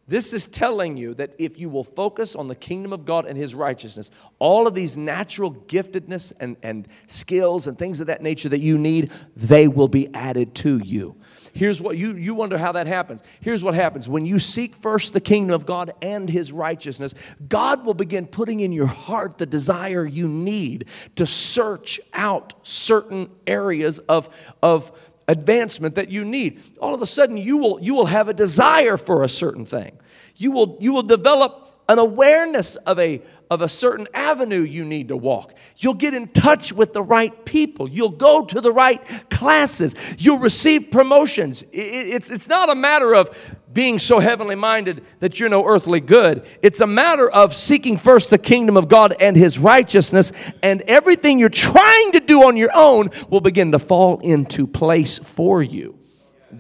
[0.09, 3.37] This is telling you that if you will focus on the kingdom of God and
[3.37, 8.49] His righteousness, all of these natural giftedness and, and skills and things of that nature
[8.49, 11.17] that you need, they will be added to you.
[11.57, 13.23] Here's what you, you wonder how that happens.
[13.41, 17.15] Here's what happens when you seek first the kingdom of God and his righteousness,
[17.49, 20.85] God will begin putting in your heart the desire you need
[21.17, 24.29] to search out certain areas of,
[24.63, 24.93] of
[25.29, 26.61] advancement that you need.
[26.79, 29.99] All of a sudden, you will, you will have a desire for a certain thing.
[30.37, 35.09] You will, you will develop an awareness of a, of a certain avenue you need
[35.09, 35.55] to walk.
[35.77, 37.89] You'll get in touch with the right people.
[37.89, 39.95] You'll go to the right classes.
[40.19, 41.65] You'll receive promotions.
[41.73, 46.47] It's, it's not a matter of being so heavenly minded that you're no earthly good.
[46.63, 51.39] It's a matter of seeking first the kingdom of God and his righteousness, and everything
[51.39, 55.99] you're trying to do on your own will begin to fall into place for you.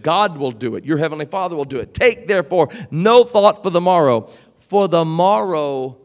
[0.02, 0.84] God will do it.
[0.84, 1.94] Your heavenly Father will do it.
[1.94, 4.30] Take therefore no thought for the morrow
[4.68, 5.98] for the morrow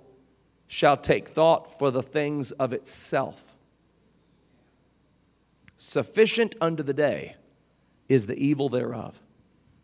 [0.67, 3.55] shall take thought for the things of itself.
[5.77, 7.35] Sufficient unto the day
[8.07, 9.19] is the evil thereof.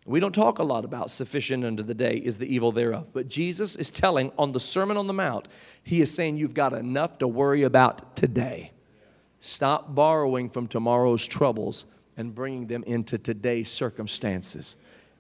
[0.05, 3.07] We don't talk a lot about sufficient unto the day is the evil thereof.
[3.11, 5.47] But Jesus is telling on the Sermon on the Mount,
[5.83, 8.71] He is saying you've got enough to worry about today.
[9.39, 11.85] Stop borrowing from tomorrow's troubles
[12.15, 14.77] and bringing them into today's circumstances.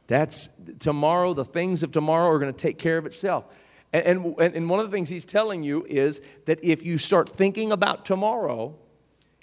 [0.07, 3.45] That's tomorrow, the things of tomorrow are going to take care of itself.
[3.93, 7.29] And, and, and one of the things he's telling you is that if you start
[7.29, 8.75] thinking about tomorrow,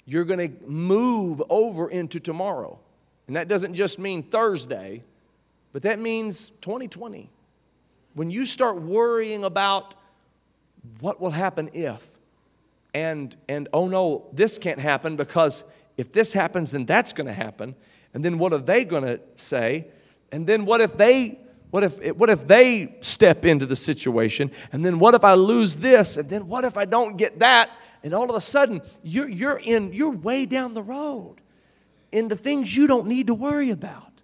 [0.05, 2.79] you're going to move over into tomorrow.
[3.27, 5.03] And that doesn't just mean Thursday,
[5.73, 7.29] but that means 2020.
[8.13, 9.95] When you start worrying about
[10.99, 12.05] what will happen if,
[12.93, 15.63] and, and oh no, this can't happen because
[15.97, 17.75] if this happens, then that's going to happen.
[18.13, 19.87] And then what are they going to say?
[20.31, 21.39] And then what if they
[21.75, 24.49] what if, what if they step into the situation?
[24.71, 26.15] And then what if I lose this?
[26.15, 27.69] And then what if I don't get that?
[28.01, 31.41] And all of a sudden, you're, you're, in, you're way down the road
[32.13, 34.21] into things you don't need to worry about.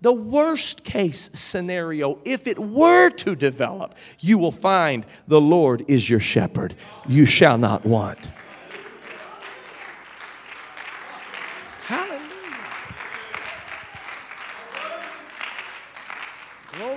[0.00, 6.10] The worst case scenario, if it were to develop, you will find the Lord is
[6.10, 6.74] your shepherd.
[7.06, 8.18] You shall not want.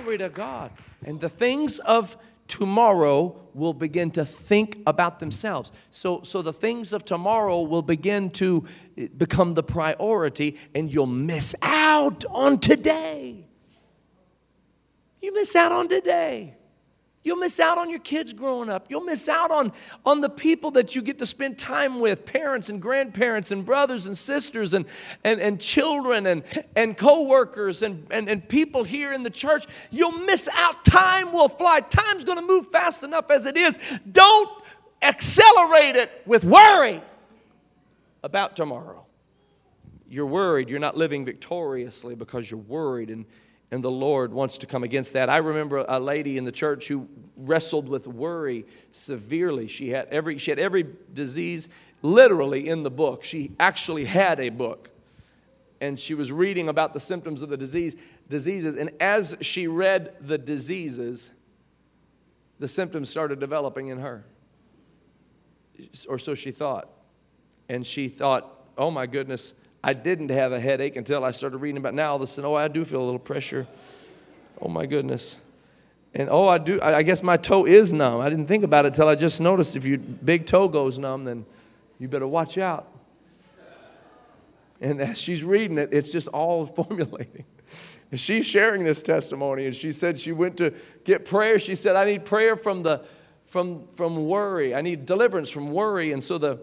[0.04, 0.70] Glory to God.
[1.02, 5.72] And the things of tomorrow will begin to think about themselves.
[5.90, 8.66] So, so the things of tomorrow will begin to
[8.98, 13.46] eh, become the priority, and you'll miss out on today.
[15.22, 16.54] You miss out on today.
[17.24, 18.86] You'll miss out on your kids growing up.
[18.90, 19.72] You'll miss out on,
[20.04, 24.06] on the people that you get to spend time with parents and grandparents and brothers
[24.06, 24.84] and sisters and,
[25.24, 26.42] and, and children and,
[26.76, 29.64] and co workers and, and, and people here in the church.
[29.90, 30.84] You'll miss out.
[30.84, 31.80] Time will fly.
[31.80, 33.78] Time's going to move fast enough as it is.
[34.12, 34.50] Don't
[35.00, 37.00] accelerate it with worry
[38.22, 39.06] about tomorrow.
[40.10, 40.68] You're worried.
[40.68, 43.24] You're not living victoriously because you're worried and
[43.74, 45.28] and the Lord wants to come against that.
[45.28, 49.66] I remember a lady in the church who wrestled with worry severely.
[49.66, 51.68] She had every, she had every disease
[52.00, 53.24] literally in the book.
[53.24, 54.92] She actually had a book.
[55.80, 57.96] And she was reading about the symptoms of the disease,
[58.28, 58.76] diseases.
[58.76, 61.32] And as she read the diseases,
[62.60, 64.24] the symptoms started developing in her.
[66.08, 66.88] Or so she thought.
[67.68, 71.76] And she thought, oh my goodness, I didn't have a headache until I started reading
[71.76, 73.66] about now all of a sudden, oh, I do feel a little pressure.
[74.58, 75.36] Oh my goodness.
[76.14, 78.22] And oh, I do, I guess my toe is numb.
[78.22, 81.24] I didn't think about it until I just noticed if your big toe goes numb,
[81.24, 81.44] then
[81.98, 82.88] you better watch out.
[84.80, 87.44] And as she's reading it, it's just all formulating.
[88.10, 90.72] And she's sharing this testimony, and she said she went to
[91.04, 91.58] get prayer.
[91.58, 93.04] She said, I need prayer from the
[93.44, 94.74] from from worry.
[94.74, 96.12] I need deliverance from worry.
[96.12, 96.60] And so the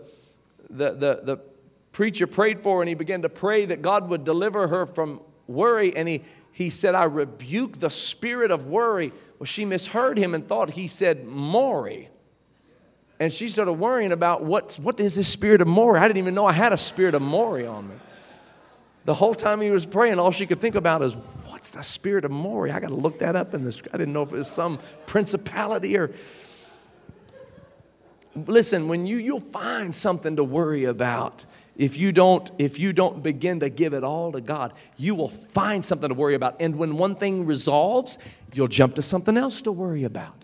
[0.69, 1.50] the the, the
[1.91, 5.95] preacher prayed for and he began to pray that God would deliver her from worry.
[5.95, 9.12] And he, he said, I rebuke the spirit of worry.
[9.39, 12.10] Well, she misheard him and thought he said Maury.
[13.19, 15.99] And she started worrying about what, what is this spirit of Maury?
[15.99, 17.95] I didn't even know I had a spirit of Maury on me.
[19.06, 22.25] The whole time he was praying, all she could think about is, what's the spirit
[22.25, 22.71] of Maury?
[22.71, 23.82] I got to look that up in this.
[23.93, 26.12] I didn't know if it was some principality or.
[28.34, 31.45] Listen, when you, you'll find something to worry about
[31.82, 35.30] if you don't if you don't begin to give it all to god you will
[35.30, 36.56] find something to worry about.
[36.60, 38.20] And when one thing resolves
[38.54, 40.36] you'll jump to something else to worry about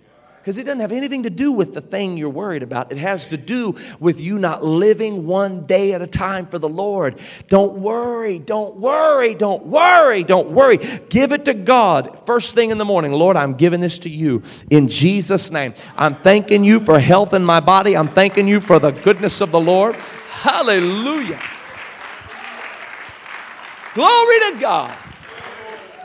[0.48, 2.90] because it doesn't have anything to do with the thing you're worried about.
[2.90, 6.70] It has to do with you not living one day at a time for the
[6.70, 7.20] Lord.
[7.50, 10.78] Don't worry, don't worry, don't worry, don't worry.
[11.10, 13.12] Give it to God first thing in the morning.
[13.12, 15.74] Lord, I'm giving this to you in Jesus' name.
[15.98, 17.98] I'm thanking you for health in my body.
[17.98, 19.96] I'm thanking you for the goodness of the Lord.
[19.96, 21.42] Hallelujah.
[23.94, 25.07] Glory to God.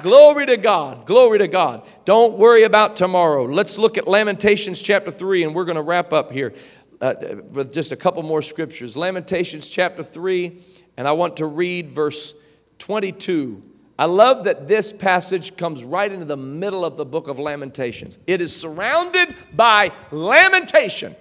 [0.02, 1.06] Glory to God.
[1.06, 1.86] Glory to God.
[2.04, 3.44] Don't worry about tomorrow.
[3.44, 6.54] Let's look at Lamentations chapter 3, and we're going to wrap up here
[7.00, 7.14] uh,
[7.52, 8.96] with just a couple more scriptures.
[8.96, 10.60] Lamentations chapter 3,
[10.96, 12.34] and I want to read verse
[12.80, 13.62] 22.
[13.96, 18.18] I love that this passage comes right into the middle of the book of Lamentations.
[18.26, 21.14] It is surrounded by lamentation.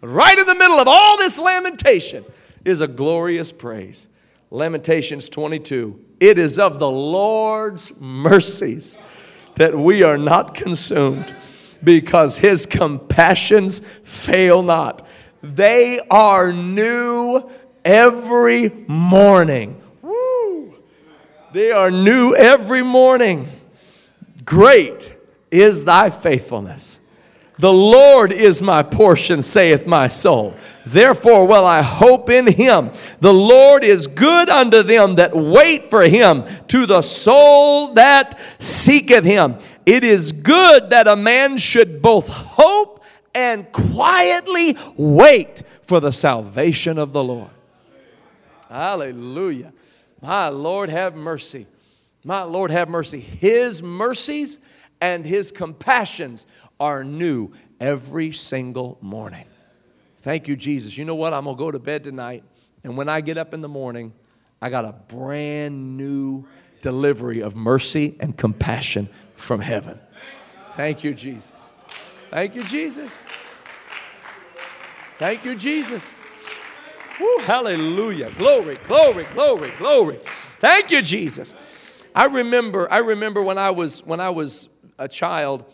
[0.00, 2.24] Right in the middle of all this lamentation
[2.64, 4.06] is a glorious praise.
[4.54, 5.98] Lamentations 22.
[6.20, 8.96] It is of the Lord's mercies
[9.56, 11.34] that we are not consumed
[11.82, 15.04] because his compassions fail not.
[15.42, 17.50] They are new
[17.84, 19.82] every morning.
[20.02, 20.76] Woo!
[21.52, 23.48] They are new every morning.
[24.44, 25.16] Great
[25.50, 27.00] is thy faithfulness.
[27.56, 30.56] The Lord is my portion, saith my soul.
[30.84, 32.90] Therefore will I hope in him.
[33.20, 39.24] The Lord is good unto them that wait for him, to the soul that seeketh
[39.24, 39.58] him.
[39.86, 46.98] It is good that a man should both hope and quietly wait for the salvation
[46.98, 47.50] of the Lord.
[48.68, 49.72] Hallelujah.
[50.20, 51.66] My Lord, have mercy.
[52.24, 53.20] My Lord, have mercy.
[53.20, 54.58] His mercies
[55.00, 56.46] and his compassions
[56.80, 59.46] are new every single morning.
[60.22, 60.96] Thank you, Jesus.
[60.96, 61.32] You know what?
[61.32, 62.44] I'm going to go to bed tonight,
[62.82, 64.12] and when I get up in the morning,
[64.60, 66.46] I got a brand new
[66.80, 69.98] delivery of mercy and compassion from heaven.
[70.76, 71.72] Thank you, Jesus.
[72.30, 73.18] Thank you, Jesus.
[75.18, 76.10] Thank you, Jesus.
[77.20, 78.30] Woo, hallelujah.
[78.32, 80.18] Glory, glory, glory, glory.
[80.60, 81.54] Thank you, Jesus.
[82.14, 85.64] I remember, I remember when I was when I was a child,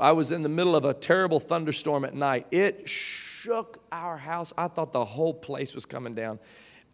[0.00, 2.46] I was in the middle of a terrible thunderstorm at night.
[2.50, 4.52] It shook our house.
[4.58, 6.38] I thought the whole place was coming down.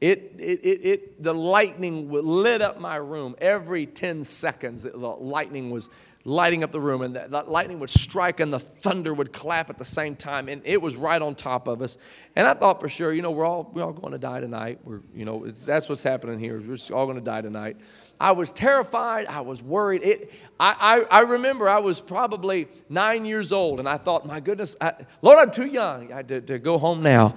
[0.01, 4.83] It, it, it, it, the lightning lit up my room every 10 seconds.
[4.83, 5.89] The lightning was
[6.27, 9.79] lighting up the room, and the lightning would strike and the thunder would clap at
[9.79, 11.97] the same time, and it was right on top of us.
[12.35, 14.81] And I thought for sure, you know, we're all we're all going to die tonight.
[14.85, 16.61] We're, you know, that's what's happening here.
[16.61, 17.77] We're all going to die tonight.
[18.21, 19.27] I was terrified.
[19.27, 20.03] I was worried.
[20.03, 24.41] It, I, I, I remember I was probably nine years old, and I thought, my
[24.41, 27.35] goodness, I, Lord, I'm too young to, to go home now.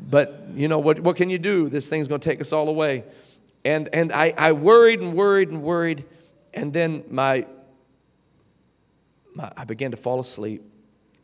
[0.00, 1.00] But you know what?
[1.00, 1.68] What can you do?
[1.68, 3.04] This thing's going to take us all away.
[3.64, 6.04] And and I, I worried and worried and worried,
[6.52, 7.46] and then my
[9.56, 10.62] I began to fall asleep.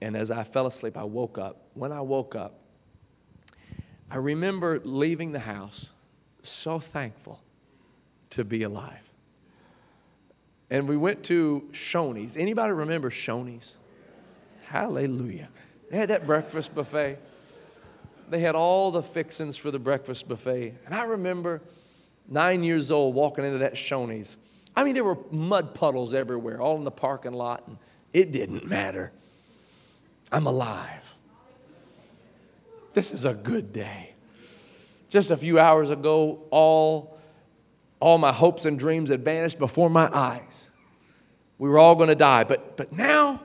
[0.01, 1.67] And as I fell asleep, I woke up.
[1.75, 2.61] When I woke up,
[4.09, 5.91] I remember leaving the house
[6.43, 7.43] so thankful
[8.31, 9.11] to be alive.
[10.71, 12.37] And we went to Shoney's.
[12.37, 13.79] Anybody remember Shoney's?
[14.67, 15.49] Hallelujah.
[15.91, 17.19] They had that breakfast buffet.
[18.29, 20.75] They had all the fixings for the breakfast buffet.
[20.85, 21.63] And I remember
[22.29, 24.37] nine years old walking into that Shoney's.
[24.77, 27.67] I mean, there were mud puddles everywhere, all in the parking lot.
[27.67, 27.79] And
[28.13, 29.13] it didn't matter.
[30.31, 31.17] I'm alive.
[32.93, 34.15] This is a good day.
[35.09, 37.18] Just a few hours ago, all,
[38.01, 40.71] all my hopes and dreams had vanished before my eyes.
[41.59, 42.45] We were all going to die.
[42.45, 43.43] But, but now,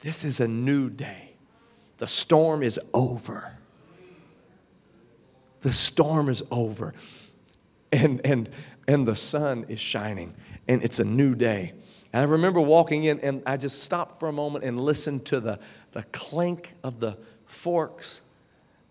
[0.00, 1.34] this is a new day.
[1.98, 3.56] The storm is over.
[5.62, 6.94] The storm is over.
[7.90, 8.50] And, and,
[8.86, 10.34] and the sun is shining.
[10.68, 11.72] And it's a new day.
[12.12, 15.40] And I remember walking in and I just stopped for a moment and listened to
[15.40, 15.58] the,
[15.92, 18.22] the clink of the forks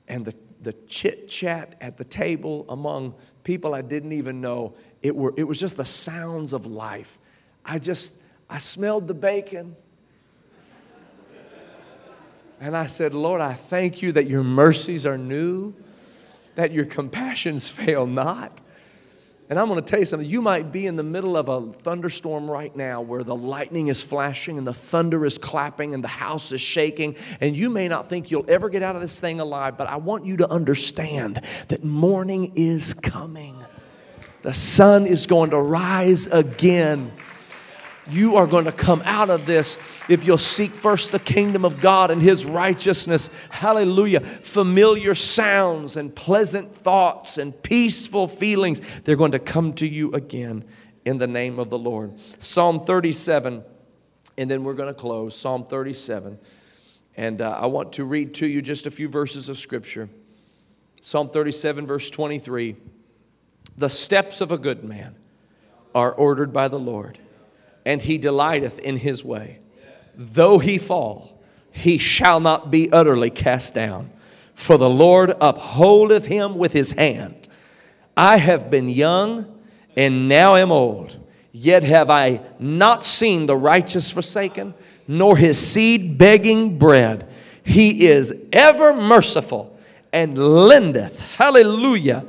[0.07, 3.13] and the, the chit chat at the table among
[3.45, 4.73] people I didn't even know.
[5.01, 7.17] It, were, it was just the sounds of life.
[7.63, 8.13] I just,
[8.49, 9.77] I smelled the bacon.
[12.59, 15.73] And I said, Lord, I thank you that your mercies are new,
[16.55, 18.59] that your compassions fail not.
[19.47, 20.27] And I'm going to tell you something.
[20.27, 24.01] You might be in the middle of a thunderstorm right now where the lightning is
[24.01, 28.09] flashing and the thunder is clapping and the house is shaking, and you may not
[28.09, 31.41] think you'll ever get out of this thing alive, but I want you to understand
[31.67, 33.63] that morning is coming.
[34.41, 37.11] The sun is going to rise again
[38.09, 39.79] you are going to come out of this
[40.09, 43.29] if you'll seek first the kingdom of God and his righteousness.
[43.49, 44.19] Hallelujah.
[44.21, 50.63] Familiar sounds and pleasant thoughts and peaceful feelings, they're going to come to you again
[51.03, 52.13] in the name of the Lord.
[52.39, 53.63] Psalm 37,
[54.37, 55.37] and then we're going to close.
[55.37, 56.39] Psalm 37.
[57.17, 60.09] And uh, I want to read to you just a few verses of scripture.
[61.01, 62.75] Psalm 37, verse 23.
[63.77, 65.15] The steps of a good man
[65.93, 67.19] are ordered by the Lord
[67.85, 69.59] and he delighteth in his way.
[70.15, 74.11] Though he fall, he shall not be utterly cast down,
[74.53, 77.47] for the Lord upholdeth him with his hand.
[78.15, 79.45] I have been young
[79.95, 81.17] and now am old,
[81.51, 84.73] yet have I not seen the righteous forsaken,
[85.07, 87.29] nor his seed begging bread.
[87.63, 89.77] He is ever merciful
[90.13, 92.25] and lendeth, hallelujah,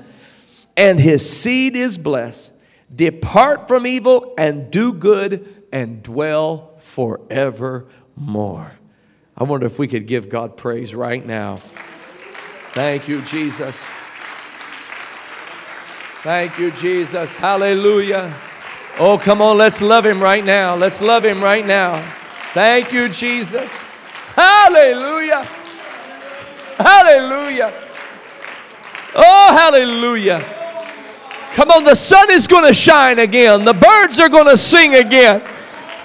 [0.77, 2.53] and his seed is blessed.
[2.95, 8.73] Depart from evil and do good and dwell forevermore.
[9.37, 11.61] I wonder if we could give God praise right now.
[12.73, 13.85] Thank you, Jesus.
[16.23, 17.37] Thank you, Jesus.
[17.37, 18.35] Hallelujah.
[18.99, 20.75] Oh, come on, let's love him right now.
[20.75, 22.01] Let's love him right now.
[22.55, 23.81] Thank you, Jesus.
[24.35, 25.45] Hallelujah.
[26.79, 27.73] Hallelujah.
[29.15, 30.66] Oh, hallelujah.
[31.57, 33.65] Come on, the sun is going to shine again.
[33.65, 35.43] The birds are going to sing again.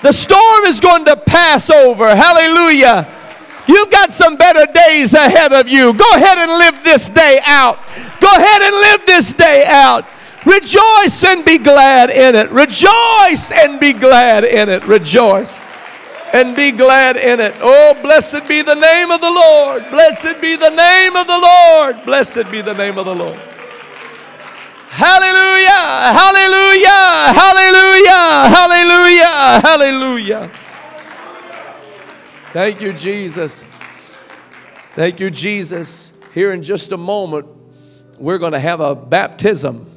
[0.02, 2.16] The storm is going to pass over.
[2.16, 3.06] Hallelujah.
[3.68, 5.94] You've got some better days ahead of you.
[5.94, 7.80] Go ahead and live this day out.
[8.22, 10.06] Go ahead and live this day out.
[10.46, 12.50] Rejoice and be glad in it.
[12.50, 14.86] Rejoice and be glad in it.
[14.86, 15.60] Rejoice
[16.32, 17.56] and be glad in it.
[17.60, 19.84] Oh, blessed be the name of the Lord.
[19.92, 22.06] Blessed be the name of the Lord.
[22.06, 23.51] Blessed be the name of the Lord.
[24.94, 26.12] Hallelujah!
[26.20, 27.34] Hallelujah!
[27.34, 28.50] Hallelujah!
[28.50, 29.62] Hallelujah!
[29.64, 30.52] Hallelujah!
[32.52, 33.64] Thank you, Jesus.
[34.94, 36.12] Thank you, Jesus.
[36.34, 37.48] Here in just a moment,
[38.20, 39.90] we're going to have a baptism.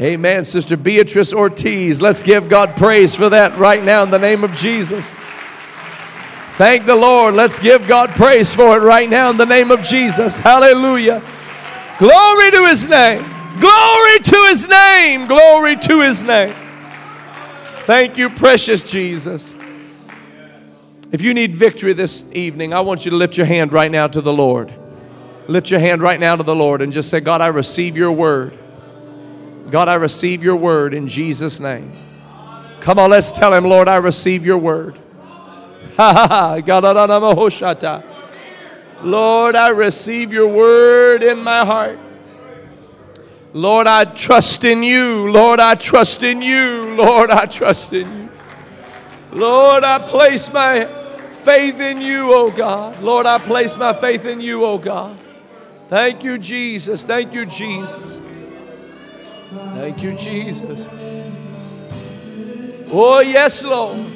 [0.00, 0.44] Amen.
[0.44, 2.02] Sister Beatrice Ortiz.
[2.02, 5.14] Let's give God praise for that right now in the name of Jesus.
[6.56, 7.34] Thank the Lord.
[7.34, 10.40] Let's give God praise for it right now in the name of Jesus.
[10.40, 11.22] Hallelujah.
[12.00, 13.33] Glory to his name.
[13.60, 15.26] Glory to his name.
[15.26, 16.54] Glory to his name.
[17.84, 19.54] Thank you, precious Jesus.
[21.12, 24.08] If you need victory this evening, I want you to lift your hand right now
[24.08, 24.74] to the Lord.
[25.46, 28.10] Lift your hand right now to the Lord and just say, God, I receive your
[28.10, 28.58] word.
[29.70, 31.92] God, I receive your word in Jesus' name.
[32.80, 34.98] Come on, let's tell him, Lord, I receive your word.
[39.02, 41.98] Lord, I receive your word in my heart.
[43.54, 45.30] Lord, I trust in you.
[45.30, 46.92] Lord, I trust in you.
[46.96, 48.28] Lord, I trust in you.
[49.30, 50.86] Lord, I place my
[51.30, 53.00] faith in you, oh God.
[53.00, 55.16] Lord, I place my faith in you, oh God.
[55.88, 57.04] Thank you, Jesus.
[57.04, 58.20] Thank you, Jesus.
[59.74, 60.88] Thank you, Jesus.
[62.90, 64.12] Oh, yes, Lord.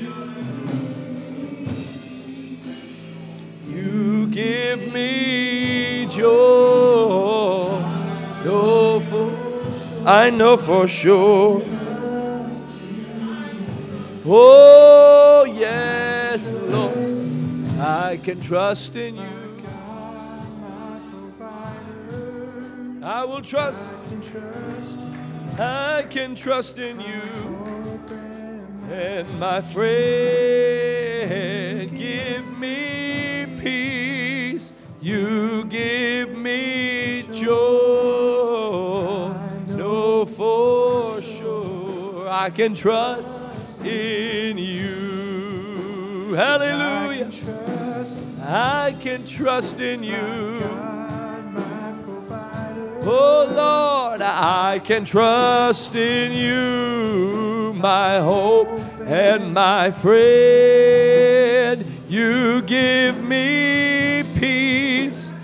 [3.69, 7.78] You give me joy.
[8.49, 9.31] No, for,
[10.07, 11.61] I know for sure.
[14.25, 17.79] Oh, yes, Lord.
[17.79, 19.53] I can trust in you.
[23.03, 23.97] I will trust.
[25.59, 27.21] I can trust in you.
[28.91, 31.58] And my friend,
[42.49, 43.43] I can trust
[43.85, 46.33] in you.
[46.33, 47.31] Hallelujah.
[48.41, 50.63] I can trust in you.
[53.03, 58.71] Oh Lord, I can trust in you, my hope
[59.01, 61.85] and my friend.
[62.09, 65.35] You give me peace,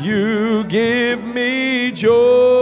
[0.00, 2.53] you give me joy.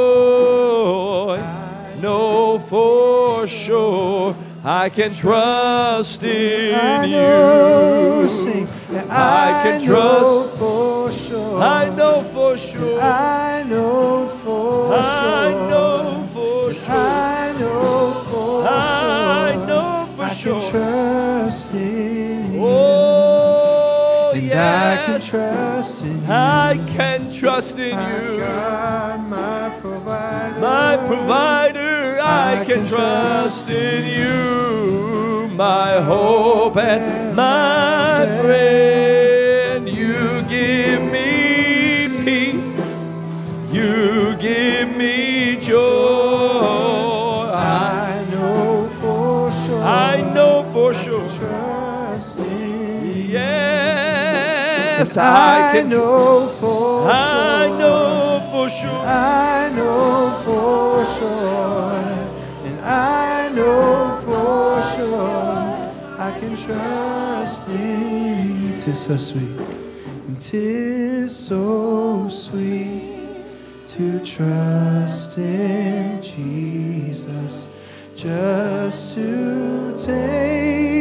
[3.43, 8.28] For sure I can trust in I know, you.
[8.28, 8.68] sing,
[9.11, 10.59] I can know trust.
[10.59, 11.61] for sure.
[11.61, 13.01] I know for sure.
[13.01, 15.03] I know for sure.
[15.03, 16.88] I know for sure.
[16.88, 19.66] I know for I sure.
[19.66, 20.61] know for I sure.
[20.61, 22.61] can trust in you.
[22.64, 24.55] Oh, and yes.
[24.55, 26.32] I can trust in you.
[26.32, 28.38] I can trust in My you.
[28.38, 30.61] God, my provider.
[30.61, 31.91] My provider,
[32.24, 35.48] I, can trust in you.
[35.56, 39.88] My hope and my friend.
[39.88, 42.78] You give me peace.
[43.70, 47.50] You give me joy.
[47.52, 49.82] I, know for sure.
[49.82, 51.28] I know for sure.
[51.28, 53.22] Trust in you.
[55.02, 55.88] Yes, I can.
[55.88, 58.90] know for I know for sure.
[58.90, 61.11] I know for sure,
[62.64, 68.80] and I know for sure I can trust in you.
[68.80, 69.60] Tis so sweet,
[70.26, 73.12] and tis so sweet
[73.86, 77.68] to trust in Jesus,
[78.14, 80.91] just to take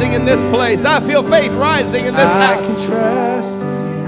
[0.00, 0.84] rising in this place.
[0.84, 2.66] I feel faith rising in this I house.
[2.66, 3.58] can trust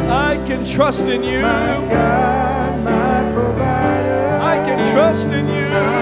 [0.08, 1.40] I can trust in you.
[1.40, 4.38] my God, my provider.
[4.42, 6.01] I can trust in you.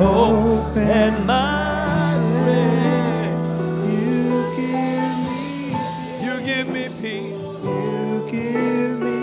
[0.00, 3.32] Hope and my friend.
[3.92, 7.56] You give me, You give me peace.
[7.62, 9.18] you give me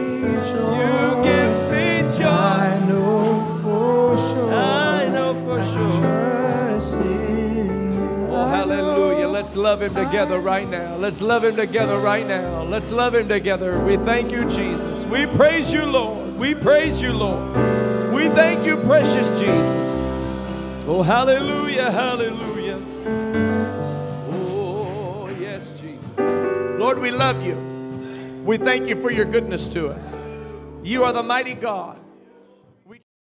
[0.49, 0.77] joy.
[0.81, 1.85] You give me
[2.17, 2.27] joy.
[2.27, 4.53] I know for sure.
[4.53, 5.91] I know for sure.
[5.99, 8.27] Trust in you.
[8.29, 9.27] Oh, hallelujah.
[9.27, 10.95] Let's love him together right now.
[10.97, 12.61] Let's love him together right now.
[12.63, 13.79] Let's love him together.
[13.79, 15.05] We thank you, Jesus.
[15.05, 16.35] We praise you, Lord.
[16.37, 17.55] We praise you, Lord.
[18.13, 20.06] We thank you, precious Jesus.
[20.89, 22.81] Oh, hallelujah, hallelujah.
[24.31, 26.11] Oh, yes, Jesus.
[26.79, 27.57] Lord, we love you.
[28.45, 30.17] We thank you for your goodness to us.
[30.83, 31.99] You are the mighty God.